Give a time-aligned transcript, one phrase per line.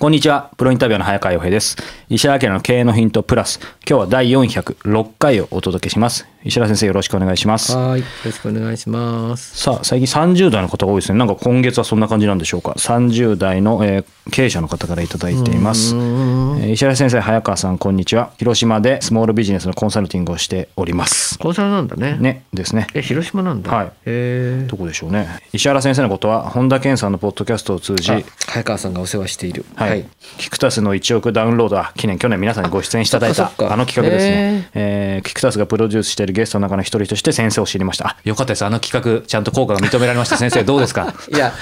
[0.00, 0.52] こんにちは。
[0.56, 1.76] プロインタビューの早川洋平です。
[2.08, 3.58] 石原明の経営のヒントプラス。
[3.84, 6.24] 今日は第406回をお届けします。
[6.44, 7.76] 石原先生よろしくお願いします。
[7.76, 8.00] はい。
[8.00, 9.56] よろしくお願いします。
[9.58, 11.18] さあ、最近30代の方が多いですね。
[11.18, 15.94] なんか今月はそんな感じなんでしょうか？30代の、えー経営者の方からいただいています。
[15.94, 18.30] えー石原先生、早川さん、こんにちは。
[18.38, 21.38] 広島でスモールビジネスのコンサルティングをしております。
[21.38, 22.18] コンサルなんだね。
[22.18, 22.86] ね、ですね。
[22.94, 23.74] え、広島なんだ。
[23.74, 24.76] はいへえど。
[24.76, 25.26] こでしょうね。
[25.52, 29.64] 石原先生のことは、本田健さんのポッドキャストを通じ、あ早川さんがお世話している。
[29.74, 38.08] はい、キクタスの1億ダウンロードあ記念去年皆さんにご出演いただいたあの企画ですへね、えーキクタスがプロデュースしているゲストの中の一人として先生を知りました。
[38.08, 38.64] あよかったです。
[38.64, 40.36] あの企画ちゃんと効果が認められました。
[40.38, 41.12] 先生どうですか？
[41.32, 41.52] いや、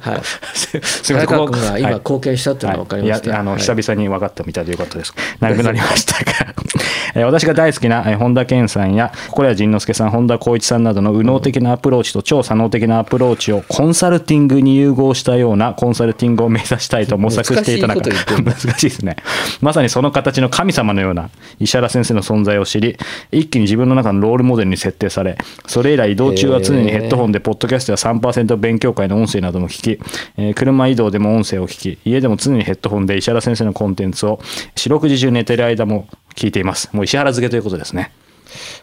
[0.00, 0.20] はい。
[0.54, 1.38] すすみません。
[1.38, 1.98] 君が今はい。
[2.00, 3.30] 貢献したっていうのは分かりました。
[3.30, 3.38] はい。
[3.40, 3.60] あの、はい。
[3.60, 5.14] 久々に分かったみたいでよかったです。
[5.40, 6.54] 長くなりましたが、
[7.14, 19.16] えー私が大好きな、えー本田健さんや心谷仁之助さん、本田光一さんなどの右脳的なアプローチと超左脳的なアプローチをコンサルティングに融合したようなコンサルティングを目指したいと模索していた中難しいですね。
[19.60, 21.30] まさにその形の神様のような
[21.60, 22.96] 石原先生の存在を知り、
[23.32, 30.00] 一気に自分の中のロールモデルに設定され、それ以来移動中は常にヘッドホンでポッドキャストや3%勉強会の音声なども聞き、
[30.36, 34.40] えー車移動でも音声を聞き、家でも常にヘッドホンで石原先生のコンテンツを
[34.74, 36.90] 四六時中寝てる間も聞いています。
[36.92, 38.12] もう石原漬けということですね。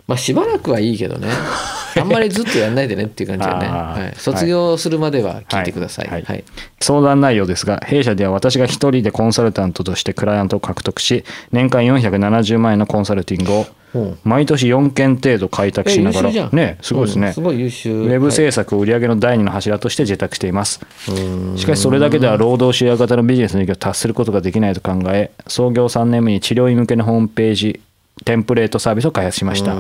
[0.08, 1.28] まあしばらくはいいけどね。
[1.96, 3.68] あんまりずっとやんないでねっていう感じだね。
[3.68, 4.16] はい。
[4.18, 6.08] 卒業するまでは聞いてください。
[6.08, 6.40] ははい。
[6.40, 6.44] い。
[6.80, 17.06] 相談内容ですが弊社では私が一人でコンサルタントとしてクライアントを獲得し年間470万円のコンサルティングをうん毎年4件程度開拓しながらねすごい。
[17.06, 17.60] ですね、うんすごい。
[17.60, 17.94] 優秀。
[17.94, 18.64] ウェブ制作。
[18.64, 20.52] 作を売上の第二の柱として受託してい。
[20.52, 20.80] ます
[21.10, 24.74] うんしかしそれだけでは労働集約型のビジネスの域を達することができない。
[24.74, 27.82] と考え創業3年目に治療院向けのホームページ
[28.26, 29.76] テンプレートサービスを開発しました。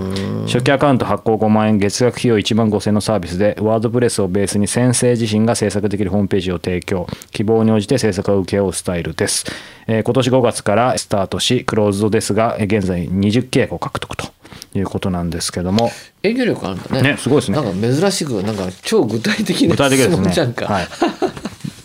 [0.45, 7.07] 初期アカウント発行5万円月額費用1万5000円のサービスでワードプレスをベースに先生自身が制作できるホームページを提供。
[7.31, 9.45] 希望に応じて制作を請け負うスタイルです、
[9.87, 14.33] えー今年5月からスタートしクローズドですがえー現在20契約を獲得と。
[14.75, 15.91] いうことなんですけども。
[16.21, 17.01] 営業力あるんだね。
[17.13, 17.61] ねすごいですね。
[17.61, 20.53] なんか珍しく、なんか超具体的な具体的です質問じゃんね。
[20.53, 20.65] か。
[20.65, 20.87] はい、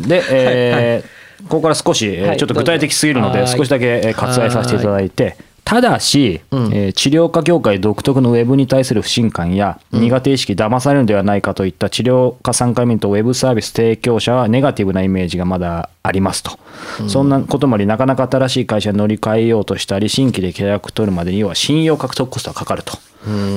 [0.08, 5.36] で、えーここから少し、えーはいちょっと具体的すぎるので、少しだけえー割愛させていただいて、
[5.68, 6.74] ただし、うん。
[6.74, 16.58] えー治療家業界独特のウェブに対する不信感や、苦手意識、騙されるのではないかといった治療家参加民とウェブサービス提供者はネガティブなイメージがまだありますと、
[17.06, 22.96] そんなこともあり、なかなか新しい会社に乗り換えようとしたり、新規で契約取るまでには信用獲得コストがかかると。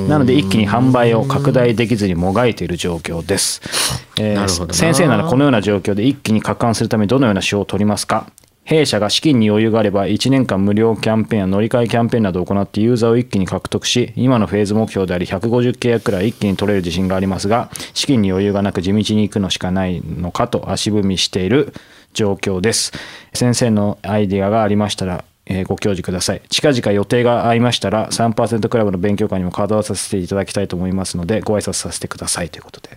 [0.10, 3.62] なので一気に販売を拡大できずにもがいている状況です。
[4.20, 8.26] えー先生ならこのような状況で一気に拡販するためにどのような手法を取りますか？
[8.72, 21.74] 弊社が資金に余裕があれば1年間無料キャンペーンや乗り換えキャンペーンなどを行ってユーザーを一気に獲得し今のフェーズ目標であり150契約くらい一気に取れる自信がありますが資金に余裕がなく地道に行くのしかないのかと足踏みしている
[22.14, 22.94] 状況です。
[23.34, 26.42] 先生のアイディアがありましたらえご教示ください。
[26.48, 32.92] 近々予定が合いましたら3%クラブの勉強会にも関わさせていただきたいと思いますのでご挨拶させてくださいということで。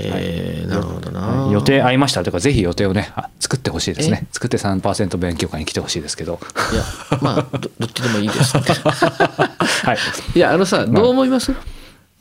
[0.00, 1.20] へえ、なるほどな。
[1.20, 6.38] はい予定合いましたというかぜひ予定をねあ作ってほしいですね作って3%勉強会に来てほしいですけど
[6.72, 6.82] いや、
[7.22, 8.56] まあ、どどっちでもいいです。
[8.58, 9.98] はい
[10.34, 11.52] いや、あのさ、どう思います？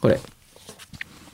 [0.02, 0.20] これ。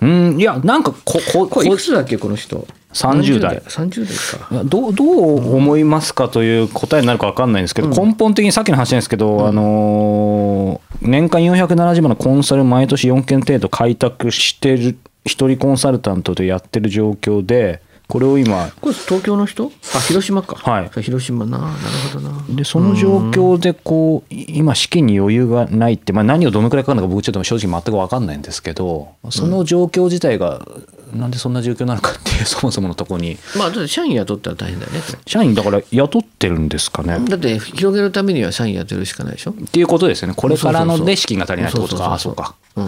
[0.02, 4.06] うんいやなんかこここれいくつだっけ、この人？30代30
[4.52, 4.64] 代か。
[4.66, 19.72] どうどう思いますかという答えになるか分かんないんですけど、根本的にさっきの話なんですけど、あのー年間470万のコンサル毎年4件程度開拓してる一人コンサルタントでやってる状況でこれを今これ東京の人？
[19.96, 20.56] あ、広島か。
[20.56, 21.02] はい。
[21.02, 21.58] 広島な。
[21.58, 21.74] なる
[22.14, 22.46] ほどな。
[22.50, 30.68] でその状況でこう今資金に余裕がないって、まあ、何をどのくらいかかるのか僕ちょっと正直全く分かんないんですけどその状況自体が
[31.14, 33.38] なんでそんな状況なのかっていう そもそものところに。
[33.58, 35.02] まあだって社員雇ったら大変だよね。
[35.26, 37.20] 社員だから雇ってるんですかね。
[37.28, 39.52] だって広げるためには社員雇るしかないでしょ。
[39.52, 40.34] っていうことですよね。
[40.36, 42.14] これからので資金が足りないってことか。
[42.14, 42.54] あそうか。
[42.76, 42.86] うん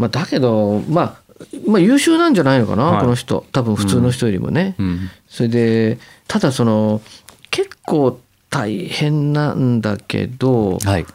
[0.00, 1.14] まあ、だけど、まあ、
[1.66, 3.00] まあ優秀なんじゃないのかな、はい。
[3.02, 3.44] この人。
[3.52, 5.10] 多分普通の人よりもね、うん。
[5.28, 7.02] それでただその
[7.50, 8.18] 結構
[8.48, 11.06] 大変なんだけどはい。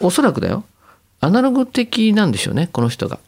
[0.00, 0.64] おそらくだよ。
[1.20, 3.18] アナログ的なんでしょうねこの人が。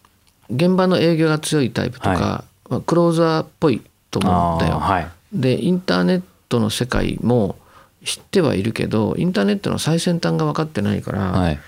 [0.51, 5.09] 現場の営業が強いタイプとか、はまあ、クローザーっぽいと思うんだよ、はい。
[5.33, 7.57] でインターネットの世界も
[8.05, 11.59] 知ってはいるけどインターネットの最先端が分かってないから、はい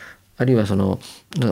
[0.41, 0.99] あるいはその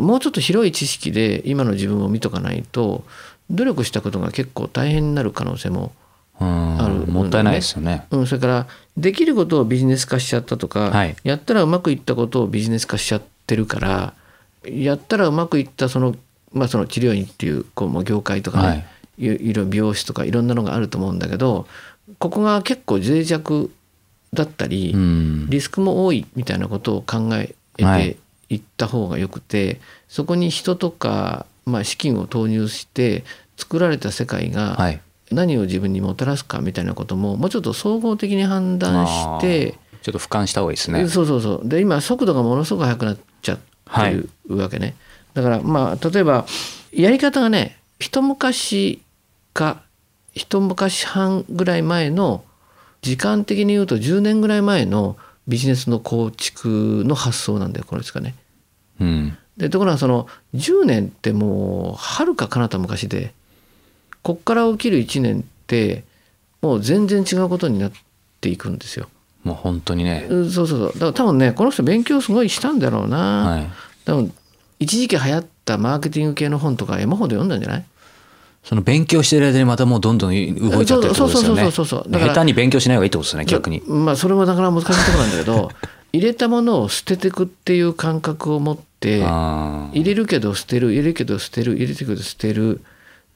[0.00, 3.04] もうちょっと広い知識で今の自分を見とかないと
[3.50, 5.92] 努力したことが結構大変になる可能性も、
[6.40, 8.06] うんあるもったいないですよね。
[8.12, 11.16] うん、それからできることをビジネス化しちゃったとか、はい。
[11.24, 14.14] やったらうまくいったことをビジネス化しちゃってるから
[14.64, 16.14] やったらうまくいったその,、
[16.52, 18.84] まあ、その治療院っていうこうもう業界とかね、はい。
[19.18, 21.66] い、いろ美容室とかいろんなのがあると思うんだけど
[22.18, 23.70] ここが結構脆弱
[24.32, 25.50] だったり、うん。
[25.50, 28.16] リスクも多いみたいなことを考えはい
[28.48, 33.24] ていった方がよくて、そこに人とか、まあ、資金を投入して
[33.56, 35.00] 作られた世界がはい。
[35.30, 41.06] 何を自分にもたらすかみたいなことももうちょっと総合的に判断してちょっと俯瞰した方がいいですね。
[41.06, 41.68] そうそうそう。
[41.68, 44.10] で今速度がものすごく速くなっちゃって
[44.48, 44.94] るわけね、
[45.34, 46.46] だからまあ例えば
[46.92, 49.02] やり方がね一昔
[49.52, 49.82] か
[50.32, 52.42] 一昔半ぐらい前の
[53.02, 55.16] 時間的に言うと10年ぐらい前の
[55.48, 58.34] ビジネスの構築の発想なんだよこれですかね。
[59.00, 59.36] うん。
[59.56, 63.32] でところがその10年ってもうはるか彼方昔で
[64.22, 66.04] こっから起きる1年って
[66.62, 67.92] もう全然違うことになっ
[68.40, 69.08] ていくんですよ。
[69.42, 70.26] もう本当にね。
[70.28, 70.92] うんそうそうそう。
[70.92, 73.18] だから多分ねこの人勉強すごいしたんだろうな、
[73.48, 73.66] はい。
[74.04, 74.32] 多分
[74.78, 77.84] 一時期流行ったマーケティング系の本とか山ほど読んだんじゃない？
[78.64, 81.62] その勉強してる間にまたもうどんどん動いちゃってるってことですよね。
[81.62, 83.82] そうそうそうそうだから下手に勉強しない方がいいってことですね逆に。
[83.86, 85.70] まあそれもなかなか難しいところなんだけど
[86.12, 92.80] 入れたものを捨ててくっていう感覚を持って入れるけど捨てる入れるけど捨てる入れてるけど捨てる。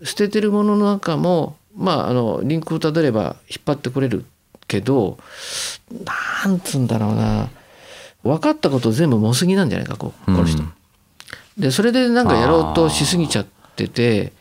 [0.04, 4.25] 捨ててるものの中もまああのリンクをたどれば引っ張ってくれる
[4.66, 5.18] けど
[6.44, 7.48] なんつうんだろうな。
[8.25, 10.62] 分かったこと全部もすぎなんじゃないかこうこの人。
[10.62, 10.72] うん。
[11.58, 13.46] でそれでなんかやろうとしすぎちゃっ
[13.76, 14.32] てて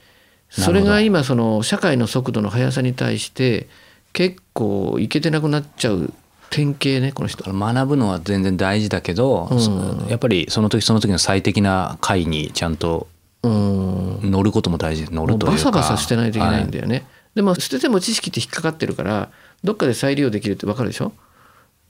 [0.51, 3.67] それが今その社会の速度の速さに対して
[4.13, 6.13] 結構いけてなくなっちゃう
[6.49, 7.43] 典型ねこの人。
[7.51, 10.07] 学ぶのは全然大事だけど、うん。
[10.09, 13.07] やっぱりその時その時の最適な回にちゃんと
[13.43, 14.19] うん。
[14.29, 15.07] 乗ることも大事。
[15.09, 15.51] 乗るというか。
[15.51, 17.05] バサバサしてないといけないんはだよね。
[17.33, 19.29] でも捨てても知識って引っかかってるから
[19.63, 21.13] どっかで再利用できるって分かるでしょ？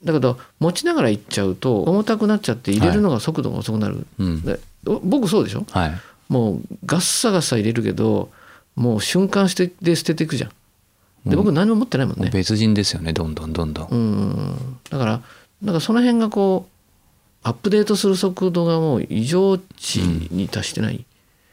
[0.04, 4.42] だけど持ちながら行っちゃうと重たくなっちゃって入れるのが速度が遅くなる、うん。
[4.42, 5.66] でお僕そうでしょ？
[5.70, 5.92] はい。
[6.28, 8.30] もうガッサガサ入れるけど
[8.74, 10.50] もう瞬間してで捨てていくじゃん。
[11.28, 12.30] で僕何も持ってないもんね。
[12.32, 13.12] 別人ですよね。
[13.12, 14.78] どんどんどんどん、うん。
[14.90, 15.22] だから
[15.60, 21.04] なんかその辺がこうアップデートする速度がもう異常値に達してない、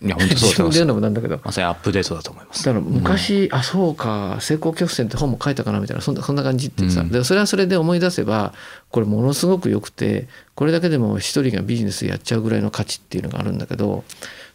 [0.02, 1.40] いや本当そう自分で言うのもなんだけど。
[1.44, 2.64] まさにアップデートだと思います。
[2.64, 7.10] だから昔、あそうか成功曲線って本も書いたかなみたいなそんなそんな感じってさ、うん。
[7.10, 8.54] でそれはそれで思い出せば
[8.90, 14.04] これものすごく良くてこれだけでも一人がビジネスやっちゃうぐらいの価値っていうのがあるんだけど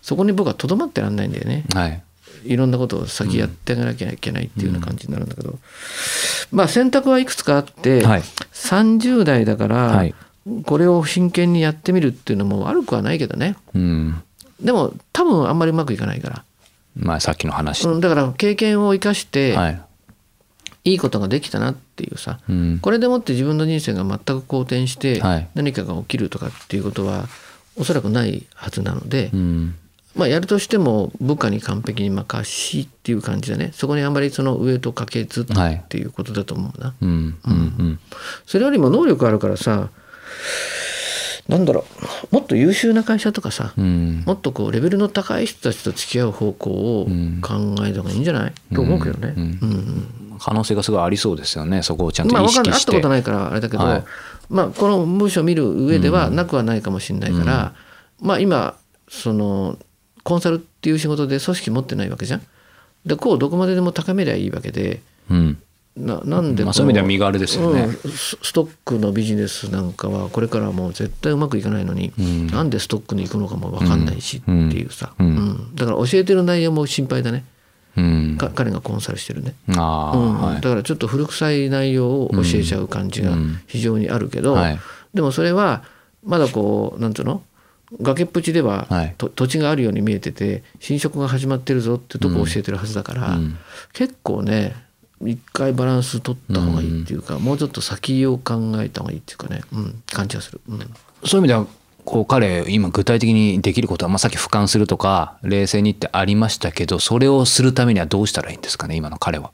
[0.02, 1.64] そこに僕はとどまってらんないんだよね。
[1.72, 2.02] はい
[2.44, 5.58] いろんなことを先やっていかなきゃいけないっていうような感じになるんだけど、
[6.52, 8.20] まあ選択はいくつかあって、はい。
[8.52, 10.14] 30代だから、はい。
[10.64, 13.56] これを真剣にやってみるっていうのも悪くはないけどね。
[13.74, 14.22] うん。
[14.60, 16.44] でも多分あんまりうまくいかないから、
[16.96, 19.80] まあさっきの話、うん、だから経験を生かして、はい、
[20.84, 22.40] いいことができたなっていうさ。
[22.48, 27.26] うん、これでもって自分の人生が全く好転してはい何かが起きるとかっていうことは
[27.76, 29.74] おそらくないはずなので、うん
[30.14, 33.70] まあやるとしても部下に完璧に任しっていう感じだね。
[33.74, 38.00] そこにあんまりそのウエイトかけずっはいていうことだと思うな、うんうんうん。
[38.46, 39.88] それよりも能力あるからさ
[41.48, 41.84] なんだろ
[42.30, 42.34] う。
[42.36, 44.22] もっと優秀な会社とかさ、うん。
[44.24, 47.40] もっとこうレベルの高い人たちと付き合う方向をうん。
[47.42, 47.54] 考
[47.86, 49.34] えた方がいいんじゃない、と思うけどね。
[49.36, 50.38] うんうん。
[50.38, 51.82] 可能性がすごいありそうですよね。
[51.82, 52.72] そこをちゃんとまあ意分かんない。
[52.72, 54.04] 会った識して、ことないからあれだけど、はい。
[54.48, 57.74] まあこの文章を見る上ではなくはないかもしれないから、
[58.20, 58.76] まあ今
[59.08, 59.78] その
[60.24, 62.42] コンサルっていう仕事で組織持ってないわけじゃん。
[63.06, 65.00] でこうどこまででも高めりゃいいわけで
[65.30, 65.58] うん。
[65.96, 67.82] ななんでまあそういう意味では身軽ですよね。
[67.82, 72.46] うんスストックのビジネスなんかはこれからもう絶対うまくいかないのに、うん。
[72.48, 75.26] なんでストックに行くのかも分かんないしってうんいうさ、うん。
[75.26, 75.74] うん。
[75.76, 77.44] だから教えてる内容も心配だね、
[77.96, 78.36] うん。
[78.38, 79.54] か彼がコンサルしてるね。
[79.76, 80.40] ああ、うん。
[80.40, 80.60] はい。
[80.60, 83.36] だからちょっと古臭い内容を教えちゃう感じが
[83.68, 84.80] 非常にあるけど、はい。
[85.12, 85.84] でもそれは
[86.24, 87.42] まだこうなんていうの？
[88.00, 89.14] 崖っぷちでは、はい。
[89.16, 93.56] と土地があるように見えてて侵食が始まってるぞってとこを教えてるはずだから、うん。
[93.92, 94.74] 結構ね
[95.22, 100.60] 一回バランス取った方がいいっていうか、もうちょっと先を考えた方がいいっていうかね、うん、感じがする。
[100.68, 100.78] うん。
[100.78, 101.66] そういう意味では
[102.04, 109.52] こう彼今具体的にできることは、まあ、さっき俯瞰するとか冷静にってありましたけどそれをするためにはどうしたらいいんですかね今の彼は。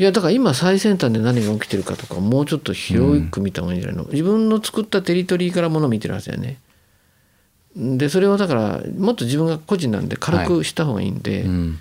[0.00, 6.56] いやだから今最先端で何が起きてるかとかもうちょっと広く見た方がいいんじゃないの、自分の作ったテリトリーからものを見てるはずだよね。
[7.76, 11.78] でそれをだからもっと自分が個人なんで軽くした方がいいんで、うん。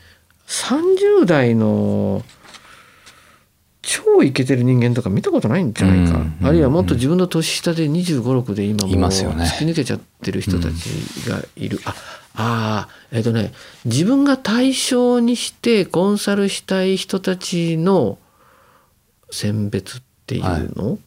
[0.48, 2.22] 30代の
[3.82, 11.96] 超イケてる人間とか見たことないんじゃないか、うんあるいはもっと自分の年下で2 5 6で今もう突き抜けちゃってる人たちがいる、あ
[12.36, 13.52] あーえっ、とね
[13.86, 18.18] 自分が対象にしてコンサルしたい人たちの
[19.32, 21.00] 選別っていうの、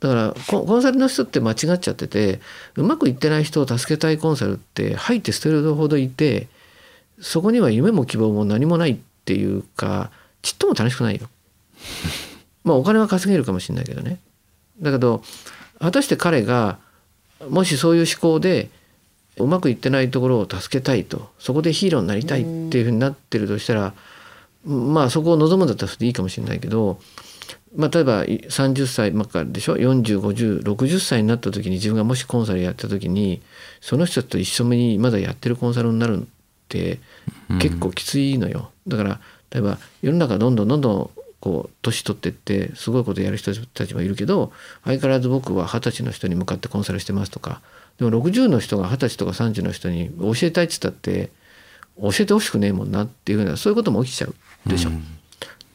[0.00, 2.40] だからココンサルの人って間違っちゃってて
[2.76, 6.48] うまくいってない人を助けたいコンサルって入って捨てるほどいて
[7.20, 10.10] そこには夢も希望も何もないっていうか
[10.42, 11.28] ちっとも楽しくないよ。
[12.62, 14.20] まあお金は稼げるかもしれないけどね。
[14.80, 15.22] だけど
[15.80, 16.78] 果たして彼が
[17.48, 18.70] もしそういう思考で
[19.38, 23.92] うまくいってないところを助けたいとそこでヒーローになりたいっていうふうになってるとしたら
[24.64, 26.98] まあそこを望むんだったらそれでいいかもしれないけど、
[27.76, 33.42] まあ、例えば30歳まあでしょ？405060歳になった時に自分がもしコンサルやった時に
[33.80, 36.26] その人と一緒にまだやってるコンサルになるっ
[36.68, 36.98] て
[37.60, 38.70] 結構きついのよ。
[38.88, 41.10] だから例えば世の中どんどんどんどん
[41.46, 44.50] こう年取ってってすごいことやる人たちもいるけど
[44.82, 47.62] 相変わらず僕は二十歳の人に向かってコンサルしてますとか
[47.98, 51.30] でも60の人が二十歳とか30の人に教えたいっつったって
[52.02, 54.34] 教えてほしくねえもんなっていうふうなそういうことも起きちゃう
[54.66, 54.90] でしょ。
[54.90, 55.00] だか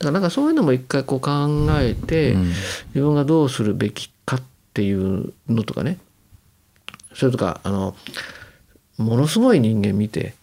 [0.01, 1.48] らなんかそういうのも一回こう考
[1.80, 2.48] えて、うん。
[2.48, 2.58] 自
[2.96, 4.42] 分がどうするべきかっ
[4.74, 6.00] ていうのとかね。
[7.13, 7.96] それとかあの
[8.98, 10.34] ものすごい人間見て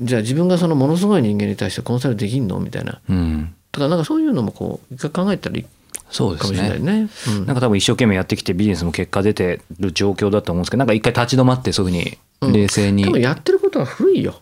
[0.00, 3.00] じゃあ自分がそのものすごい人間に対してコンサルできんのみたいな。
[3.08, 5.64] うんだからなんかそういうのもこう一回考えたらいい
[6.10, 7.04] そうですかもしれないね。
[7.04, 7.08] ね。
[7.28, 7.46] うん。
[7.46, 14.40] なんか多分一生懸命やってきてビジネスも結果出てる状況だと思うんですけどなんか一回立ち止まってそういうふうに冷静に、多分やってることは古いよ。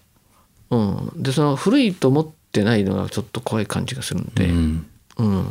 [0.70, 4.86] うん、でその古いと思ってないのがちょっと怖い感じがするんで、うん。
[5.18, 5.46] うん。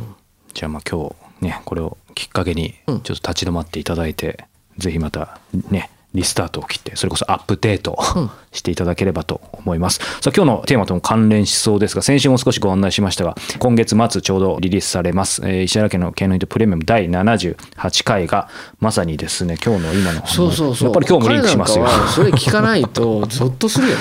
[0.52, 4.44] じゃあまあ今日ねこれをきっかけにちょうんっと立ち止まっていただいて、
[4.76, 8.30] ぜひまたねリスタートを切ってそれこそアップデートうん。
[8.52, 10.00] していただければと思います。
[10.20, 18.48] さあ今日のテーマとも関連しそうですが先週も少しご案内しましたが今月末ちょうどリリースされます、えー石原家の経のヒントプレミアム第78回が
[18.80, 20.88] まさにですね今日の今のそうそうそう。
[20.88, 21.86] やっぱり今日もリンクしますよ。
[22.14, 23.96] それ聞かないと ゾッとするよ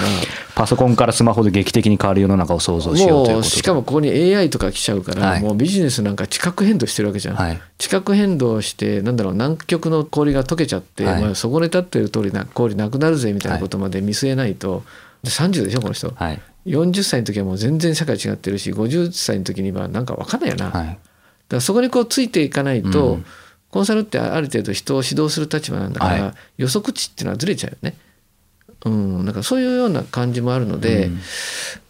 [0.56, 3.56] パソコンからスマホで劇的に変わる世の中を想像しなようということで。
[3.56, 5.42] もうしかもここに AI とか来ちゃうから、はい。
[5.42, 7.62] もうビジネスなんか地殻変動してるわけじゃん、はい。
[7.78, 11.22] 地殻変動してなんだろう南極の氷が溶けちゃって、はい。
[11.22, 14.84] まあ、そこに立ってる通りな氷なくなるぜみたいなことまで見据えないと、
[15.24, 16.42] で30でしょこの人、はい。
[16.66, 21.00] 40歳の時はもう全然社会違ってるし50歳の時にはなんか分かんないよな、だかはい
[21.50, 23.26] らそこにこうついていかないと、うん。
[23.70, 26.34] コンサルってある程度人を指導する立場なんだから、はい。
[26.58, 27.96] 予測値っていうのはずれちゃうよね。
[28.86, 31.12] うん、なんかそういうような感じもあるので、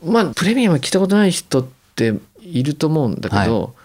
[0.03, 3.75] まあプレミアム聞いたことない人っていると思うんだけど、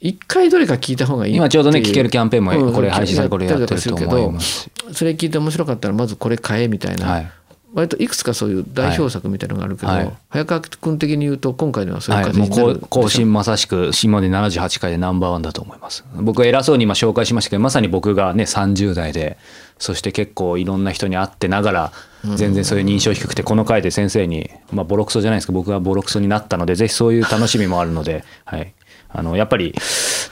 [0.00, 4.70] 一回どれか聞いた方がいい今ちょうどね聞けるキャンペーンもうんこれ配信されこれやってると思います。
[4.92, 7.30] それ聞いて面白かったらまずこれ買えみたいな、はい。
[7.74, 10.12] 割といくつかそういう代表作みたいなのがあるけど、はい。
[10.30, 16.04] 早川君的に言うと今回のはそういうはい、形もうこになるでしょ、う更新まさしく今まで78回でナンバーワンだと思います。
[16.14, 19.36] 僕は偉そうに今紹介しましたけどまさに僕がね30代で
[19.78, 21.92] そして結構いろんな人に会ってながら
[22.36, 28.72] 全然そういう認証低くてこの回で先生にまあボロクソじゃないですけど僕がボロクソになったのでぜひそういう楽しみもあるので、はい、
[29.10, 29.74] あのやっぱり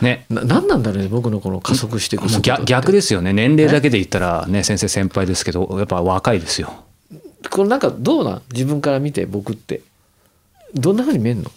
[0.00, 0.26] ね。
[0.28, 3.32] な何なんだろうね僕のこの加速していく逆逆ですよね。
[3.32, 6.84] 年齢だけで言ったらね先生先輩ですけどやっぱ若いですよ。
[7.50, 8.42] これなんかどうなん？
[8.52, 9.80] 自分から見て僕って。
[10.74, 11.50] どんなふうに見えんの？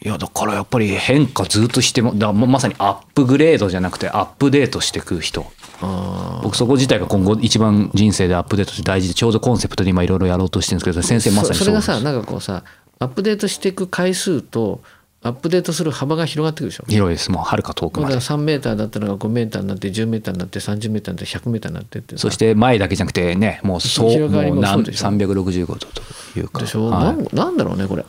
[0.00, 5.46] いやだからやっぱり変化ずっとしてもだままさにアップグレードじゃなくてアップデートしていく人。
[5.80, 11.88] あ僕そこ自体が今後一番人生でアップデートして大事でちょうどコンセプトで今いろいろやろうとしてるんですけど先生まさにそそそうです。
[11.88, 12.64] れがさなんかこうさ
[13.00, 14.82] アップデートしていく回数と
[15.24, 16.84] アップデートする幅が広がってくるでしょ。
[16.86, 17.30] 広いです。
[17.30, 18.14] もうはるか遠くまで。
[18.14, 25.08] だから3メーターだったのが5メーターになって10メーターになって30メーターになって100メーターになってってさそして前だけじゃなくてねもうそうもう何もそうでしょ。
[25.08, 26.02] 365度と
[26.38, 26.60] いうか。
[26.60, 27.04] でしょ、はい。
[27.04, 28.04] なんなんだろうねこれ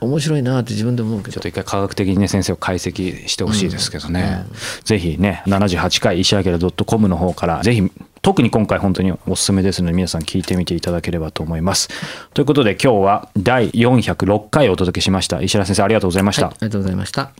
[0.00, 1.32] 面白いなって自分で思うけど。
[1.32, 4.44] ちょっと一回科学的にね先生を解析してほしいですけどね、
[4.84, 7.82] ぜひね78回石原 .com の方からぜひ
[8.22, 11.88] 特に今回本当におすすめですので皆さん聞いてみていただければと思います。
[12.34, 15.40] ということで今日は第406回をお届けしました。
[15.42, 17.32] 石原先生ありがとうございました、はいありがとうございました。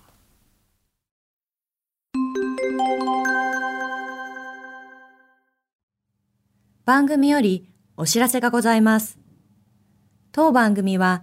[6.85, 9.19] 番組よりお知らせがございます。
[10.33, 11.23] 当番組は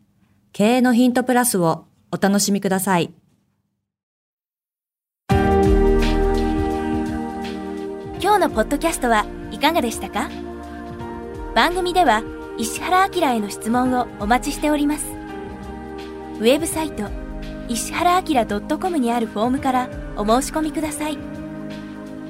[0.53, 3.13] 経営のヒントプラスをお楽しみください。
[8.21, 10.29] 今日のポッドキャストはいかがでしたか？
[11.55, 12.21] 番組では
[12.57, 15.05] 石原明への質問をお待ちしております。
[16.39, 17.05] ウェブサイト
[17.69, 18.45] 石原明
[18.77, 21.17] .com にあるフォームからお申し込みください。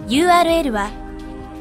[0.07, 0.91] URL は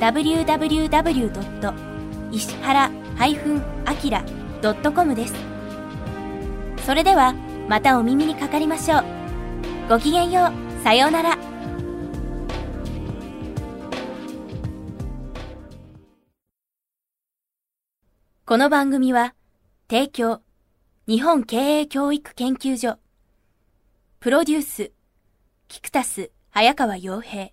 [0.00, 1.72] www.
[2.30, 5.34] 石原 -akira.com です。
[6.84, 7.34] それでは
[7.68, 9.04] またお耳にかかりましょう。
[9.88, 10.84] ごきげんよう。
[10.84, 11.38] さようなら。
[18.46, 19.34] この番組は、
[19.90, 20.40] 提供、
[21.08, 22.98] 日本経営教育研究所、
[24.20, 24.92] プロデュース、
[25.66, 27.48] キクタス、早川洋平、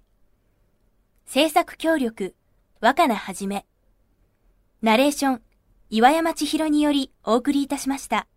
[1.26, 2.36] 制作協力、
[2.82, 3.66] 若菜はじめ。
[4.82, 5.42] ナレーション、
[5.90, 8.28] 岩山千尋によりお送りいたしました。